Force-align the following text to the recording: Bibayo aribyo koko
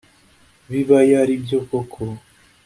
Bibayo 0.71 1.13
aribyo 1.23 1.57
koko 1.69 2.03